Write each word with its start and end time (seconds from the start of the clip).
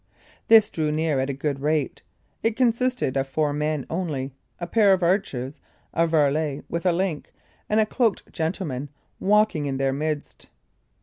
This 0.47 0.71
drew 0.71 0.91
near 0.91 1.19
at 1.19 1.29
a 1.29 1.31
good 1.33 1.59
rate. 1.59 2.01
It 2.41 2.55
consisted 2.57 3.15
of 3.15 3.27
four 3.27 3.53
men 3.53 3.85
only 3.87 4.33
a 4.59 4.65
pair 4.65 4.93
of 4.93 5.03
archers, 5.03 5.61
a 5.93 6.07
varlet 6.07 6.63
with 6.67 6.87
a 6.87 6.91
link, 6.91 7.31
and 7.69 7.79
a 7.79 7.85
cloaked 7.85 8.33
gentleman 8.33 8.89
walking 9.19 9.67
in 9.67 9.77
their 9.77 9.93
midst. 9.93 10.49